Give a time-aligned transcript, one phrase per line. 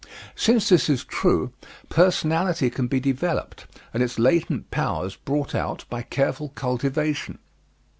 [0.35, 1.51] Since this is true,
[1.89, 7.37] personality can be developed and its latent powers brought out by careful cultivation.